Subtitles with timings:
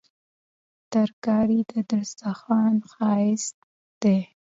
[0.93, 3.55] ترکاري د سترخوان ښايست
[4.01, 4.17] دی